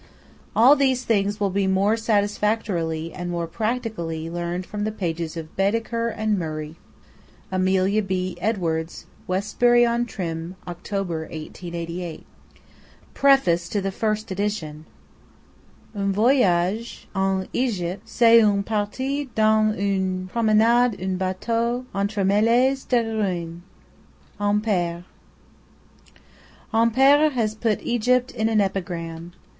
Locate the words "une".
18.41-18.63, 19.97-20.27